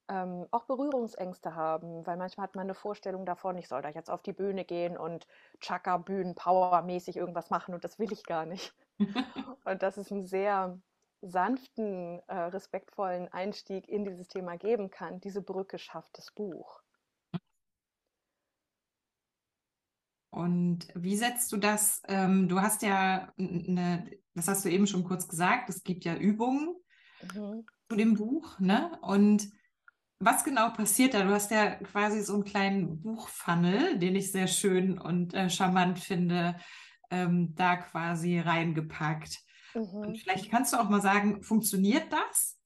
ähm, 0.08 0.46
auch 0.50 0.64
Berührungsängste 0.64 1.54
haben, 1.54 2.06
weil 2.06 2.16
manchmal 2.16 2.44
hat 2.44 2.54
man 2.54 2.64
eine 2.66 2.74
Vorstellung 2.74 3.24
davon, 3.24 3.56
ich 3.56 3.68
soll 3.68 3.82
da 3.82 3.88
jetzt 3.88 4.10
auf 4.10 4.22
die 4.22 4.32
Bühne 4.32 4.64
gehen 4.64 4.96
und 4.96 5.26
Chaka 5.60 5.96
Bühnen 5.98 6.34
Power-mäßig 6.34 7.16
irgendwas 7.16 7.50
machen 7.50 7.74
und 7.74 7.84
das 7.84 7.98
will 7.98 8.12
ich 8.12 8.24
gar 8.24 8.46
nicht. 8.46 8.74
Und 9.64 9.82
dass 9.82 9.96
es 9.96 10.10
einen 10.10 10.24
sehr 10.24 10.80
sanften, 11.22 12.20
äh, 12.26 12.34
respektvollen 12.34 13.28
Einstieg 13.32 13.88
in 13.88 14.04
dieses 14.04 14.28
Thema 14.28 14.56
geben 14.56 14.90
kann, 14.90 15.20
diese 15.20 15.42
Brücke 15.42 15.78
schafft 15.78 16.18
das 16.18 16.32
Buch. 16.32 16.82
Und 20.30 20.88
wie 20.94 21.16
setzt 21.16 21.52
du 21.52 21.58
das? 21.58 22.02
Ähm, 22.08 22.48
du 22.48 22.60
hast 22.60 22.82
ja 22.82 23.32
eine, 23.38 24.10
das 24.34 24.48
hast 24.48 24.64
du 24.64 24.70
eben 24.70 24.86
schon 24.86 25.04
kurz 25.04 25.28
gesagt, 25.28 25.68
es 25.68 25.82
gibt 25.82 26.04
ja 26.04 26.16
Übungen 26.16 26.74
Mhm. 27.22 27.64
zu 27.88 27.96
dem 27.96 28.14
Buch, 28.14 28.58
ne? 28.58 28.98
Und 29.02 29.48
was 30.18 30.44
genau 30.44 30.70
passiert 30.70 31.14
da? 31.14 31.24
Du 31.24 31.30
hast 31.30 31.50
ja 31.50 31.74
quasi 31.76 32.22
so 32.22 32.34
einen 32.34 32.44
kleinen 32.44 33.02
Buchfunnel, 33.02 33.98
den 33.98 34.16
ich 34.16 34.32
sehr 34.32 34.46
schön 34.46 34.98
und 34.98 35.34
äh, 35.34 35.50
charmant 35.50 35.98
finde, 35.98 36.56
ähm, 37.10 37.54
da 37.54 37.76
quasi 37.76 38.38
reingepackt. 38.38 39.40
Und 40.04 40.16
Mhm. 40.16 40.18
vielleicht 40.18 40.50
kannst 40.50 40.72
du 40.72 40.78
auch 40.78 40.88
mal 40.88 41.00
sagen, 41.02 41.42
funktioniert 41.42 42.12
das? 42.12 42.58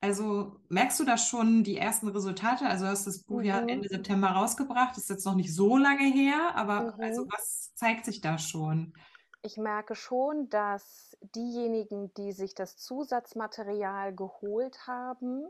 Also 0.00 0.60
merkst 0.68 1.00
du 1.00 1.04
da 1.04 1.18
schon 1.18 1.64
die 1.64 1.76
ersten 1.78 2.08
Resultate? 2.08 2.66
Also 2.66 2.84
du 2.86 2.90
hast 2.90 3.06
das 3.06 3.24
Buch 3.24 3.42
ja 3.42 3.58
Mhm. 3.58 3.66
Ende 3.68 3.88
September 3.88 4.28
rausgebracht, 4.30 4.96
ist 4.98 5.10
jetzt 5.10 5.26
noch 5.26 5.34
nicht 5.34 5.54
so 5.54 5.76
lange 5.76 6.04
her, 6.12 6.54
aber 6.56 6.96
also 7.00 7.22
Mhm. 7.22 7.30
was 7.30 7.74
zeigt 7.74 8.06
sich 8.06 8.20
da 8.22 8.38
schon? 8.38 8.94
Ich 9.42 9.56
merke 9.56 9.94
schon, 9.94 10.48
dass 10.50 11.16
diejenigen, 11.34 12.12
die 12.14 12.32
sich 12.32 12.54
das 12.54 12.76
Zusatzmaterial 12.76 14.14
geholt 14.14 14.86
haben, 14.86 15.46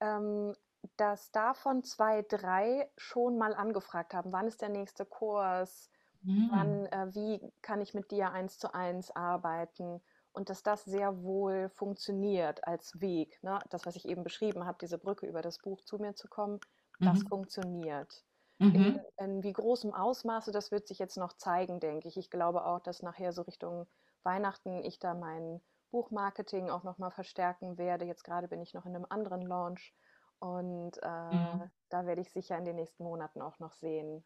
ähm, 0.00 0.54
dass 0.96 1.32
davon 1.32 1.84
zwei, 1.84 2.22
drei 2.22 2.90
schon 2.96 3.38
mal 3.38 3.54
angefragt 3.54 4.14
haben, 4.14 4.32
wann 4.32 4.48
ist 4.48 4.62
der 4.62 4.70
nächste 4.70 5.06
Kurs, 5.06 5.90
Hm. 6.26 6.50
wann, 6.50 6.86
äh, 6.86 7.14
wie 7.14 7.52
kann 7.62 7.80
ich 7.80 7.94
mit 7.94 8.10
dir 8.10 8.32
eins 8.32 8.58
zu 8.58 8.74
eins 8.74 9.10
arbeiten 9.14 10.02
und 10.32 10.50
dass 10.50 10.62
das 10.62 10.84
sehr 10.84 11.22
wohl 11.22 11.68
funktioniert 11.70 12.66
als 12.66 13.00
Weg. 13.00 13.42
Ne? 13.42 13.58
Das, 13.70 13.86
was 13.86 13.96
ich 13.96 14.06
eben 14.06 14.24
beschrieben 14.24 14.64
habe, 14.66 14.78
diese 14.80 14.98
Brücke 14.98 15.26
über 15.26 15.42
das 15.42 15.60
Buch 15.60 15.82
zu 15.82 15.98
mir 15.98 16.14
zu 16.14 16.28
kommen, 16.28 16.60
das 17.02 17.22
Mhm. 17.22 17.28
funktioniert. 17.28 18.24
In, 18.72 18.82
Mhm. 18.82 19.06
in 19.18 19.42
wie 19.42 19.52
großem 19.52 19.94
Ausmaße, 19.94 20.52
das 20.52 20.70
wird 20.70 20.86
sich 20.86 20.98
jetzt 20.98 21.16
noch 21.16 21.32
zeigen, 21.34 21.80
denke 21.80 22.08
ich. 22.08 22.16
Ich 22.16 22.30
glaube 22.30 22.64
auch, 22.66 22.80
dass 22.80 23.02
nachher 23.02 23.32
so 23.32 23.42
Richtung 23.42 23.86
Weihnachten 24.22 24.84
ich 24.84 24.98
da 24.98 25.14
mein 25.14 25.62
Buchmarketing 25.90 26.68
auch 26.70 26.82
nochmal 26.84 27.10
verstärken 27.10 27.78
werde. 27.78 28.04
Jetzt 28.04 28.24
gerade 28.24 28.48
bin 28.48 28.60
ich 28.60 28.74
noch 28.74 28.84
in 28.86 28.94
einem 28.94 29.06
anderen 29.08 29.42
Launch 29.42 29.94
und 30.38 30.98
Mhm. 31.30 31.62
äh, 31.62 31.68
da 31.88 32.06
werde 32.06 32.20
ich 32.20 32.32
sicher 32.32 32.58
in 32.58 32.64
den 32.64 32.76
nächsten 32.76 33.04
Monaten 33.04 33.40
auch 33.40 33.58
noch 33.58 33.72
sehen, 33.72 34.24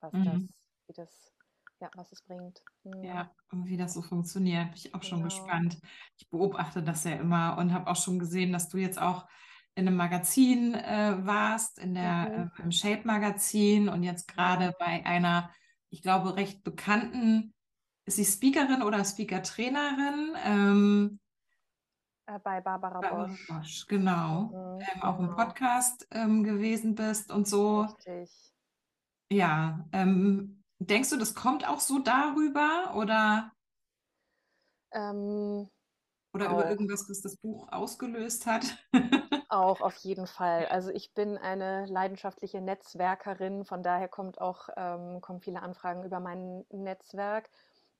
was 0.00 0.22
das, 0.22 0.42
Mhm. 0.42 0.48
Wie 0.88 0.92
das, 0.94 1.32
ja, 1.80 1.90
was 1.94 2.12
es 2.12 2.22
bringt. 2.22 2.62
Mhm, 2.84 3.02
Ja, 3.02 3.30
und 3.50 3.66
wie 3.66 3.76
das 3.76 3.94
so 3.94 4.02
funktioniert, 4.02 4.66
bin 4.70 4.74
ich 4.76 4.94
auch 4.94 5.02
schon 5.02 5.22
genau. 5.22 5.22
gespannt. 5.22 5.78
Ich 6.18 6.28
beobachte 6.30 6.82
das 6.82 7.04
ja 7.04 7.12
immer 7.12 7.56
und 7.58 7.72
habe 7.72 7.90
auch 7.90 7.96
schon 7.96 8.18
gesehen, 8.18 8.52
dass 8.52 8.68
du 8.68 8.78
jetzt 8.78 8.98
auch 8.98 9.26
in 9.74 9.86
einem 9.86 9.96
Magazin 9.96 10.74
äh, 10.74 11.16
warst, 11.26 11.78
in 11.78 11.94
Mhm, 12.00 12.50
der, 12.50 12.50
äh, 12.58 12.62
im 12.62 12.72
Shape-Magazin 12.72 13.88
und 13.88 14.02
jetzt 14.02 14.26
gerade 14.28 14.74
bei 14.78 15.04
einer, 15.04 15.50
ich 15.90 16.02
glaube, 16.02 16.36
recht 16.36 16.64
bekannten, 16.64 17.52
ist 18.06 18.16
sie 18.16 18.24
Speakerin 18.24 18.82
oder 18.82 19.04
Speaker-Trainerin? 19.04 20.34
Ähm, 20.44 21.20
Äh, 22.26 22.38
bei 22.38 22.60
Barbara 22.60 23.02
Barbara 23.02 23.02
Bosch. 23.02 23.46
Bosch, 23.46 23.86
genau. 23.86 24.52
Mhm, 24.52 24.88
Ähm, 24.94 25.02
auch 25.02 25.18
im 25.18 25.28
genau. 25.28 25.34
Podcast 25.34 26.06
ähm, 26.10 26.42
gewesen 26.44 26.94
bist 26.94 27.30
und 27.30 27.46
so. 27.48 27.86
Richtig. 27.86 28.30
Ja, 29.30 29.88
ähm, 29.92 30.55
denkst 30.80 31.10
du, 31.10 31.16
das 31.18 31.34
kommt 31.34 31.66
auch 31.68 31.80
so 31.80 31.98
darüber 32.00 32.94
oder, 32.96 33.52
Ähm, 34.92 35.68
oder 36.32 36.50
über 36.50 36.68
irgendwas, 36.68 37.08
was 37.08 37.20
das 37.20 37.36
Buch 37.36 37.68
ausgelöst 37.72 38.46
hat? 38.46 38.64
Auch 39.48 39.80
auf 39.80 39.96
jeden 39.98 40.26
Fall. 40.26 40.66
Also 40.66 40.90
ich 40.90 41.14
bin 41.14 41.36
eine 41.38 41.86
leidenschaftliche 41.86 42.60
Netzwerkerin, 42.60 43.64
von 43.64 43.82
daher 43.82 44.08
kommt 44.08 44.40
auch, 44.40 44.68
ähm, 44.76 45.20
kommen 45.20 45.40
viele 45.40 45.62
Anfragen 45.62 46.02
über 46.04 46.18
mein 46.20 46.64
Netzwerk. 46.70 47.48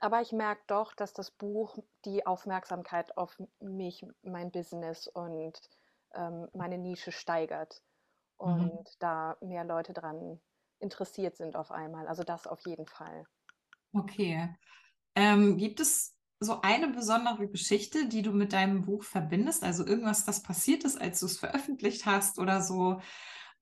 Aber 0.01 0.21
ich 0.21 0.33
merke 0.33 0.63
doch, 0.67 0.95
dass 0.95 1.13
das 1.13 1.31
Buch 1.31 1.79
die 2.05 2.27
Aufmerksamkeit 2.27 3.17
auf 3.17 3.41
mich, 3.61 4.05
mein 4.23 4.51
Business 4.51 5.07
und 5.09 5.61
ähm, 6.15 6.49
meine 6.53 6.79
Nische 6.79 7.13
steigert 7.13 7.83
Mhm. 8.45 8.69
und 8.69 9.03
da 9.03 9.37
mehr 9.41 9.65
Leute 9.65 9.93
dran 9.95 10.41
interessiert 10.79 11.37
sind 11.37 11.57
auf 11.57 11.71
einmal. 11.71 12.07
Also 12.07 12.23
das 12.23 12.47
auf 12.47 12.61
jeden 12.67 12.87
Fall. 12.87 13.25
Okay. 13.93 14.55
Ähm, 15.15 15.57
gibt 15.57 15.81
es 15.81 16.15
so 16.41 16.61
eine 16.61 16.89
besondere 16.89 17.49
Geschichte, 17.49 18.09
die 18.09 18.23
du 18.23 18.33
mit 18.33 18.53
deinem 18.53 18.83
Buch 18.85 19.03
verbindest? 19.03 19.63
Also 19.63 19.87
irgendwas, 19.87 20.25
das 20.25 20.43
passiert 20.43 20.85
ist, 20.85 21.01
als 21.01 21.21
du 21.21 21.27
es 21.27 21.39
veröffentlicht 21.39 22.05
hast 22.05 22.39
oder 22.39 22.61
so? 22.61 23.01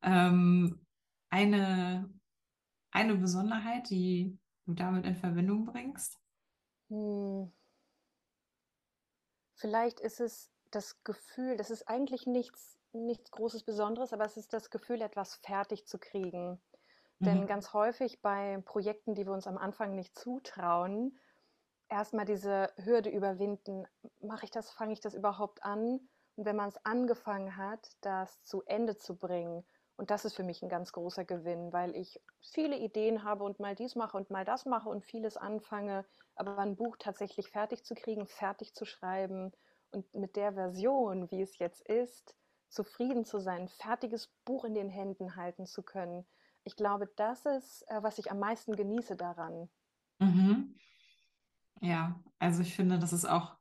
Ähm, 0.02 0.84
eine, 1.30 2.10
eine 2.90 3.14
Besonderheit, 3.14 3.90
die 3.90 4.38
du 4.66 4.74
damit 4.74 5.06
in 5.06 5.14
Verbindung 5.16 5.64
bringst? 5.64 6.18
Hm, 6.90 7.52
Vielleicht 9.56 10.00
ist 10.00 10.20
es 10.20 10.50
das 10.70 11.02
Gefühl, 11.04 11.56
das 11.56 11.70
ist 11.70 11.88
eigentlich 11.88 12.26
nichts, 12.26 12.78
nichts 12.92 13.30
Großes 13.30 13.62
Besonderes, 13.62 14.12
aber 14.12 14.24
es 14.24 14.36
ist 14.36 14.52
das 14.52 14.68
Gefühl, 14.70 15.00
etwas 15.00 15.36
fertig 15.36 15.86
zu 15.86 15.98
kriegen. 15.98 16.60
Denn 17.24 17.46
Mhm. 17.46 17.46
ganz 17.46 17.72
häufig 17.72 18.22
bei 18.22 18.60
Projekten, 18.64 19.14
die 19.14 19.26
wir 19.26 19.32
uns 19.32 19.46
am 19.46 19.58
Anfang 19.58 19.94
nicht 19.94 20.16
zutrauen, 20.18 21.18
erstmal 21.88 22.24
diese 22.24 22.72
Hürde 22.76 23.10
überwinden, 23.10 23.86
mache 24.20 24.44
ich 24.44 24.50
das, 24.50 24.70
fange 24.70 24.92
ich 24.92 25.00
das 25.00 25.14
überhaupt 25.14 25.64
an? 25.64 26.08
Und 26.36 26.44
wenn 26.46 26.56
man 26.56 26.68
es 26.68 26.84
angefangen 26.84 27.56
hat, 27.56 27.88
das 28.00 28.42
zu 28.42 28.62
Ende 28.64 28.96
zu 28.96 29.18
bringen, 29.18 29.66
und 29.96 30.10
das 30.10 30.24
ist 30.24 30.34
für 30.34 30.42
mich 30.42 30.62
ein 30.62 30.68
ganz 30.68 30.92
großer 30.92 31.24
Gewinn, 31.24 31.72
weil 31.72 31.94
ich 31.94 32.20
viele 32.40 32.76
Ideen 32.76 33.22
habe 33.22 33.44
und 33.44 33.60
mal 33.60 33.76
dies 33.76 33.94
mache 33.94 34.16
und 34.16 34.30
mal 34.30 34.44
das 34.44 34.66
mache 34.66 34.88
und 34.88 35.04
vieles 35.04 35.36
anfange, 35.36 36.06
aber 36.34 36.58
ein 36.58 36.76
Buch 36.76 36.96
tatsächlich 36.98 37.50
fertig 37.50 37.84
zu 37.84 37.94
kriegen, 37.94 38.26
fertig 38.26 38.74
zu 38.74 38.84
schreiben 38.86 39.52
und 39.92 40.12
mit 40.14 40.36
der 40.36 40.54
Version, 40.54 41.30
wie 41.30 41.42
es 41.42 41.58
jetzt 41.58 41.88
ist, 41.88 42.36
zufrieden 42.68 43.24
zu 43.24 43.38
sein, 43.38 43.62
ein 43.62 43.68
fertiges 43.68 44.34
Buch 44.44 44.64
in 44.64 44.74
den 44.74 44.88
Händen 44.88 45.36
halten 45.36 45.66
zu 45.66 45.84
können. 45.84 46.26
Ich 46.64 46.76
glaube, 46.76 47.08
das 47.16 47.44
ist, 47.46 47.84
äh, 47.88 48.02
was 48.02 48.18
ich 48.18 48.30
am 48.30 48.38
meisten 48.38 48.74
genieße 48.74 49.16
daran. 49.16 49.68
Mhm. 50.18 50.74
Ja, 51.80 52.20
also 52.38 52.62
ich 52.62 52.74
finde, 52.74 52.98
das 52.98 53.12
ist 53.12 53.26
auch 53.26 53.56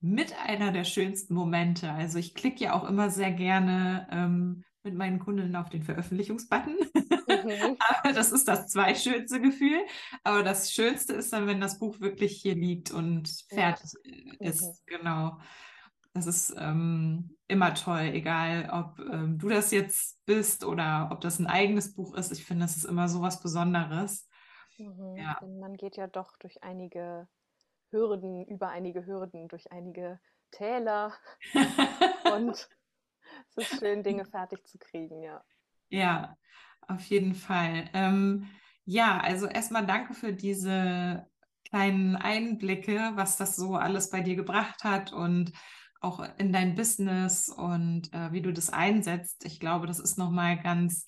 mit 0.00 0.34
einer 0.44 0.72
der 0.72 0.84
schönsten 0.84 1.34
Momente. 1.34 1.90
Also 1.92 2.18
ich 2.18 2.34
klicke 2.34 2.64
ja 2.64 2.72
auch 2.74 2.84
immer 2.84 3.08
sehr 3.10 3.30
gerne 3.30 4.08
ähm, 4.10 4.64
mit 4.82 4.94
meinen 4.94 5.20
Kundinnen 5.20 5.54
auf 5.54 5.70
den 5.70 5.82
Veröffentlichungsbutton. 5.82 6.76
Mhm. 7.28 7.78
Das 8.14 8.32
ist 8.32 8.48
das 8.48 8.66
zweitschönste 8.68 9.40
Gefühl. 9.40 9.80
Aber 10.24 10.42
das 10.42 10.72
Schönste 10.72 11.12
ist 11.14 11.32
dann, 11.32 11.46
wenn 11.46 11.60
das 11.60 11.78
Buch 11.78 12.00
wirklich 12.00 12.40
hier 12.40 12.54
liegt 12.54 12.90
und 12.90 13.28
fertig 13.48 13.92
ja. 14.04 14.48
ist. 14.48 14.62
Mhm. 14.62 14.98
Genau. 14.98 15.38
Das 16.14 16.26
ist 16.26 16.54
ähm, 16.58 17.36
immer 17.48 17.74
toll, 17.74 18.10
egal 18.12 18.68
ob 18.70 18.98
ähm, 18.98 19.38
du 19.38 19.48
das 19.48 19.70
jetzt 19.70 20.24
bist 20.26 20.64
oder 20.64 21.08
ob 21.10 21.20
das 21.22 21.38
ein 21.38 21.46
eigenes 21.46 21.94
Buch 21.94 22.14
ist. 22.14 22.32
Ich 22.32 22.44
finde, 22.44 22.64
das 22.64 22.76
ist 22.76 22.84
immer 22.84 23.08
so 23.08 23.22
was 23.22 23.40
Besonderes. 23.40 24.28
Mhm. 24.78 25.16
Ja. 25.16 25.40
Man 25.42 25.76
geht 25.76 25.96
ja 25.96 26.06
doch 26.06 26.36
durch 26.36 26.62
einige 26.62 27.28
Hürden, 27.90 28.46
über 28.46 28.68
einige 28.68 29.06
Hürden, 29.06 29.48
durch 29.48 29.72
einige 29.72 30.20
Täler. 30.50 31.14
und 32.34 32.68
es 33.56 33.56
ist 33.56 33.80
schön, 33.80 34.02
Dinge 34.02 34.26
fertig 34.26 34.66
zu 34.66 34.78
kriegen, 34.78 35.22
ja. 35.22 35.42
Ja, 35.88 36.36
auf 36.88 37.04
jeden 37.04 37.34
Fall. 37.34 37.88
Ähm, 37.94 38.48
ja, 38.84 39.18
also 39.20 39.46
erstmal 39.46 39.86
danke 39.86 40.14
für 40.14 40.32
diese 40.32 41.26
kleinen 41.68 42.16
Einblicke, 42.16 43.12
was 43.14 43.36
das 43.36 43.56
so 43.56 43.76
alles 43.76 44.10
bei 44.10 44.20
dir 44.20 44.36
gebracht 44.36 44.84
hat 44.84 45.12
und 45.12 45.52
auch 46.02 46.24
in 46.38 46.52
dein 46.52 46.74
Business 46.74 47.48
und 47.48 48.12
äh, 48.12 48.32
wie 48.32 48.42
du 48.42 48.52
das 48.52 48.70
einsetzt. 48.70 49.44
Ich 49.44 49.60
glaube, 49.60 49.86
das 49.86 49.98
ist 49.98 50.18
nochmal 50.18 50.60
ganz 50.60 51.06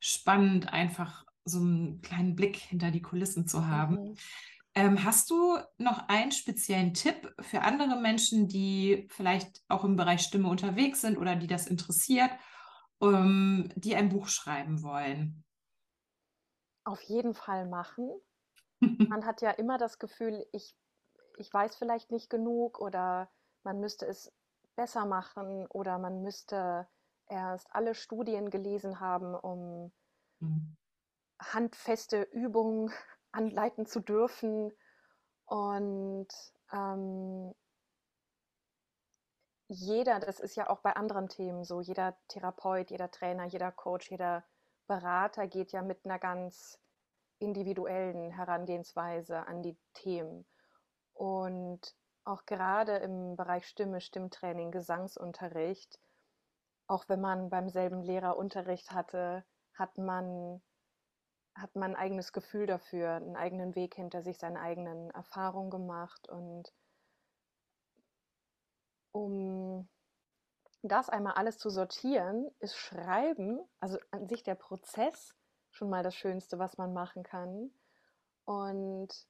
spannend, 0.00 0.72
einfach 0.72 1.24
so 1.44 1.58
einen 1.58 2.00
kleinen 2.02 2.36
Blick 2.36 2.56
hinter 2.56 2.90
die 2.90 3.02
Kulissen 3.02 3.46
zu 3.46 3.66
haben. 3.66 3.94
Mhm. 3.94 4.16
Ähm, 4.74 5.04
hast 5.04 5.30
du 5.30 5.58
noch 5.78 6.08
einen 6.08 6.30
speziellen 6.30 6.94
Tipp 6.94 7.34
für 7.40 7.62
andere 7.62 7.96
Menschen, 8.00 8.48
die 8.48 9.08
vielleicht 9.10 9.62
auch 9.68 9.82
im 9.82 9.96
Bereich 9.96 10.20
Stimme 10.20 10.48
unterwegs 10.48 11.00
sind 11.00 11.18
oder 11.18 11.34
die 11.34 11.46
das 11.46 11.66
interessiert, 11.66 12.30
ähm, 13.00 13.70
die 13.74 13.96
ein 13.96 14.08
Buch 14.08 14.28
schreiben 14.28 14.82
wollen? 14.82 15.44
Auf 16.84 17.00
jeden 17.02 17.34
Fall 17.34 17.66
machen. 17.66 18.08
Man 19.08 19.26
hat 19.26 19.42
ja 19.42 19.50
immer 19.50 19.78
das 19.78 19.98
Gefühl, 19.98 20.46
ich, 20.52 20.76
ich 21.38 21.52
weiß 21.52 21.76
vielleicht 21.76 22.12
nicht 22.12 22.30
genug 22.30 22.80
oder 22.80 23.28
man 23.62 23.80
müsste 23.80 24.06
es 24.06 24.32
besser 24.76 25.06
machen 25.06 25.66
oder 25.68 25.98
man 25.98 26.22
müsste 26.22 26.86
erst 27.26 27.68
alle 27.74 27.94
Studien 27.94 28.50
gelesen 28.50 29.00
haben, 29.00 29.34
um 29.34 29.92
mhm. 30.40 30.76
handfeste 31.40 32.22
Übungen 32.22 32.92
anleiten 33.32 33.86
zu 33.86 34.00
dürfen. 34.00 34.72
Und 35.46 36.28
ähm, 36.72 37.54
jeder, 39.68 40.20
das 40.20 40.40
ist 40.40 40.56
ja 40.56 40.70
auch 40.70 40.80
bei 40.80 40.96
anderen 40.96 41.28
Themen 41.28 41.64
so, 41.64 41.80
jeder 41.80 42.16
Therapeut, 42.28 42.90
jeder 42.90 43.10
Trainer, 43.10 43.44
jeder 43.44 43.70
Coach, 43.70 44.10
jeder 44.10 44.44
Berater 44.86 45.46
geht 45.46 45.72
ja 45.72 45.82
mit 45.82 46.04
einer 46.04 46.18
ganz 46.18 46.80
individuellen 47.38 48.30
Herangehensweise 48.30 49.46
an 49.46 49.62
die 49.62 49.76
Themen. 49.92 50.46
Und 51.12 51.94
auch 52.28 52.44
gerade 52.44 52.96
im 52.98 53.36
Bereich 53.36 53.66
Stimme, 53.66 54.00
Stimmtraining, 54.00 54.70
Gesangsunterricht, 54.70 55.98
auch 56.86 57.08
wenn 57.08 57.20
man 57.20 57.50
beim 57.50 57.68
selben 57.68 58.02
Lehrer 58.02 58.36
Unterricht 58.36 58.92
hatte, 58.92 59.44
hat 59.74 59.96
man, 59.98 60.62
hat 61.54 61.74
man 61.74 61.92
ein 61.92 61.96
eigenes 61.96 62.32
Gefühl 62.32 62.66
dafür, 62.66 63.12
einen 63.12 63.36
eigenen 63.36 63.74
Weg 63.74 63.94
hinter 63.94 64.22
sich, 64.22 64.38
seine 64.38 64.60
eigenen 64.60 65.10
Erfahrungen 65.10 65.70
gemacht. 65.70 66.28
Und 66.28 66.72
um 69.12 69.88
das 70.82 71.08
einmal 71.08 71.34
alles 71.34 71.58
zu 71.58 71.70
sortieren, 71.70 72.50
ist 72.58 72.76
Schreiben, 72.76 73.60
also 73.80 73.98
an 74.10 74.28
sich 74.28 74.42
der 74.42 74.54
Prozess, 74.54 75.34
schon 75.70 75.90
mal 75.90 76.02
das 76.02 76.14
Schönste, 76.14 76.58
was 76.58 76.76
man 76.76 76.92
machen 76.92 77.22
kann. 77.22 77.70
Und 78.44 79.26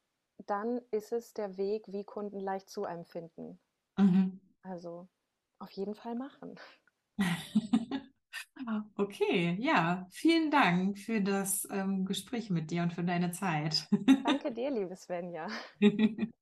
dann 0.46 0.80
ist 0.90 1.12
es 1.12 1.34
der 1.34 1.56
Weg, 1.56 1.84
wie 1.88 2.04
Kunden 2.04 2.40
leicht 2.40 2.70
zu 2.70 2.84
einem 2.84 3.04
finden. 3.04 3.60
Mhm. 3.98 4.40
Also 4.62 5.08
auf 5.58 5.70
jeden 5.72 5.96
Fall 5.96 6.14
machen. 6.14 6.60
Okay, 8.96 9.56
ja, 9.60 10.06
vielen 10.10 10.50
Dank 10.50 10.98
für 10.98 11.20
das 11.22 11.66
ähm, 11.70 12.04
Gespräch 12.04 12.50
mit 12.50 12.70
dir 12.70 12.82
und 12.82 12.92
für 12.92 13.04
deine 13.04 13.30
Zeit. 13.32 13.88
Danke 14.22 14.52
dir, 14.52 14.70
liebe 14.70 14.94
Svenja. 14.96 15.48